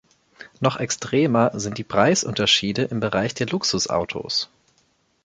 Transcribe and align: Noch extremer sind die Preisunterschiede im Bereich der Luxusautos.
Noch 0.61 0.77
extremer 0.77 1.51
sind 1.59 1.77
die 1.77 1.83
Preisunterschiede 1.83 2.81
im 2.85 2.99
Bereich 3.01 3.35
der 3.35 3.45
Luxusautos. 3.45 4.49